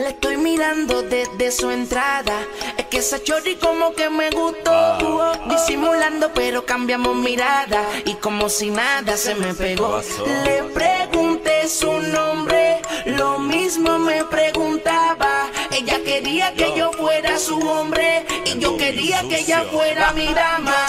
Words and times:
Le 0.00 0.08
estoy 0.08 0.38
mirando 0.38 1.02
desde 1.02 1.52
su 1.52 1.70
entrada. 1.70 2.32
Es 2.78 2.86
que 2.86 2.98
esa 2.98 3.22
chori 3.22 3.56
como 3.56 3.92
que 3.92 4.08
me 4.08 4.30
gustó. 4.30 5.34
Disimulando, 5.46 6.32
pero 6.32 6.64
cambiamos 6.64 7.14
mirada. 7.16 7.82
Y 8.06 8.14
como 8.14 8.48
si 8.48 8.70
nada 8.70 9.18
se 9.18 9.34
me 9.34 9.52
pegó. 9.52 10.00
Le 10.44 10.62
pregunté 10.72 11.68
su 11.68 11.92
nombre. 11.92 12.80
Lo 13.04 13.40
mismo 13.40 13.98
me 13.98 14.24
preguntaba. 14.24 15.50
Ella 15.70 16.02
quería 16.02 16.54
que 16.54 16.74
yo 16.74 16.92
fuera 16.92 17.38
su 17.38 17.58
hombre. 17.58 18.24
Y 18.46 18.58
yo 18.58 18.78
quería 18.78 19.20
que 19.28 19.40
ella 19.40 19.66
fuera 19.70 20.12
mi 20.14 20.32
dama. 20.32 20.88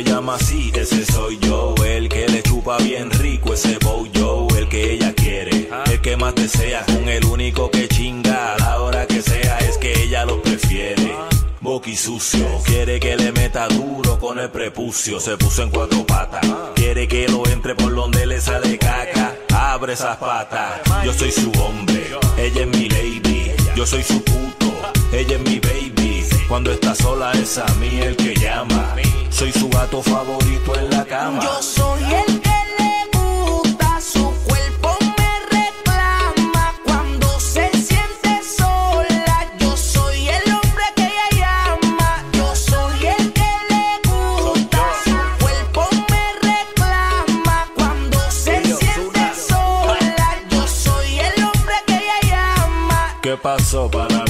Siempre 0.00 0.04
llama 0.04 0.34
así, 0.34 0.72
ese 0.74 1.04
soy 1.04 1.38
yo. 1.40 1.74
El 1.84 2.08
que 2.08 2.28
le 2.28 2.42
chupa 2.42 2.78
bien 2.78 3.10
rico, 3.10 3.54
ese 3.54 3.78
bow 3.78 4.06
yo. 4.12 4.46
El 4.56 4.68
que 4.68 4.92
ella 4.92 5.12
quiere, 5.14 5.68
el 5.86 6.00
que 6.00 6.16
más 6.16 6.34
desea. 6.34 6.84
Con 6.86 7.08
el 7.08 7.24
único 7.24 7.70
que 7.70 7.88
chinga 7.88 8.54
a 8.54 8.58
la 8.58 8.80
hora 8.80 9.06
que 9.06 9.22
sea, 9.22 9.58
es 9.58 9.78
que 9.78 10.02
ella 10.02 10.24
lo 10.24 10.40
prefiere. 10.42 11.14
Boqui 11.60 11.96
sucio, 11.96 12.46
quiere 12.64 12.98
que 12.98 13.16
le 13.16 13.32
meta 13.32 13.68
duro 13.68 14.18
con 14.18 14.38
el 14.38 14.50
prepucio. 14.50 15.20
Se 15.20 15.36
puso 15.36 15.62
en 15.62 15.70
cuatro 15.70 16.06
patas, 16.06 16.46
quiere 16.74 17.06
que 17.06 17.28
lo 17.28 17.46
entre 17.46 17.74
por 17.74 17.94
donde 17.94 18.26
le 18.26 18.40
sale 18.40 18.78
caca. 18.78 19.36
Abre 19.54 19.92
esas 19.92 20.16
patas, 20.16 20.80
yo 21.04 21.12
soy 21.12 21.30
su 21.30 21.50
hombre, 21.60 22.10
ella 22.38 22.62
es 22.62 22.66
mi 22.66 22.88
lady. 22.88 23.52
Yo 23.76 23.86
soy 23.86 24.02
su 24.02 24.22
puto, 24.22 24.72
ella 25.12 25.36
es 25.36 25.40
mi 25.40 25.58
baby. 25.60 26.00
Cuando 26.48 26.72
está 26.72 26.96
sola 26.96 27.30
es 27.32 27.58
a 27.58 27.66
mí 27.74 28.00
el 28.00 28.16
que 28.16 28.34
llama. 28.34 28.96
Soy 29.40 29.52
su 29.52 29.70
gato 29.70 30.02
favorito 30.02 30.78
en 30.78 30.90
la 30.90 31.02
cama. 31.02 31.40
Yo 31.42 31.62
soy 31.62 32.02
el 32.02 32.40
que 32.42 32.58
le 32.78 33.18
gusta 33.18 33.98
su 33.98 34.30
cuerpo, 34.44 34.94
me 35.00 35.56
reclama 35.56 36.74
cuando 36.84 37.40
se 37.40 37.70
siente 37.72 38.42
sola. 38.44 39.50
Yo 39.58 39.74
soy 39.78 40.28
el 40.28 40.52
hombre 40.52 40.84
que 40.94 41.04
ella 41.04 41.28
llama. 41.38 42.22
Yo 42.34 42.54
soy 42.54 43.06
el 43.06 43.32
que 43.32 43.50
le 43.70 44.10
gusta 44.10 44.82
su 45.04 45.42
cuerpo, 45.42 45.88
me 46.10 46.32
reclama 46.42 47.66
cuando 47.74 48.18
se 48.30 48.62
siente 48.62 49.22
sola. 49.48 50.36
Yo 50.50 50.66
soy 50.66 51.18
el 51.18 51.44
hombre 51.44 51.76
que 51.86 51.94
ella 51.94 52.20
llama. 52.28 53.16
¿Qué 53.22 53.38
pasó 53.38 53.90
para 53.90 54.29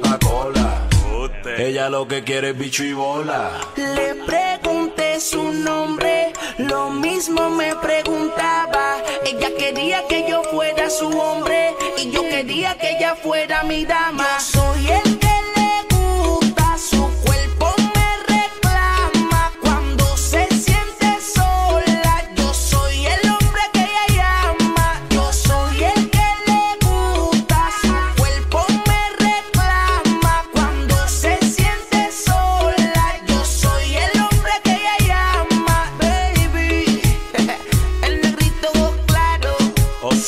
Ella 1.61 1.91
lo 1.91 2.07
que 2.07 2.23
quiere 2.23 2.49
es 2.49 2.57
bicho 2.57 2.83
y 2.83 2.93
bola. 2.93 3.51
Le 3.75 4.15
pregunté 4.25 5.19
su 5.19 5.53
nombre, 5.53 6.33
lo 6.57 6.89
mismo 6.89 7.51
me 7.51 7.75
preguntaba. 7.75 8.97
Ella 9.23 9.49
quería 9.55 10.07
que 10.07 10.27
yo 10.27 10.41
fuera 10.45 10.89
su 10.89 11.07
hombre 11.09 11.75
y 11.99 12.09
yo 12.09 12.23
quería 12.23 12.75
que 12.79 12.97
ella 12.97 13.15
fuera 13.15 13.61
mi 13.61 13.85
dama. 13.85 14.39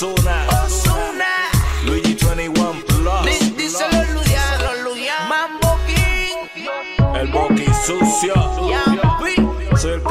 Osuna, 0.03 0.45
Osuna. 0.65 1.31
Luigi 1.85 2.13
21 2.15 2.73
Plus, 2.87 3.55
Díselo 3.55 4.03
Luciano, 4.13 4.83
Luciano. 4.83 5.29
Mambo 5.29 5.79
King. 5.87 6.65
el 7.15 7.27
boqui 7.31 7.65
sucio. 7.85 8.33
Yampi. 8.67 9.77
Soy 9.77 9.93
el 9.93 10.03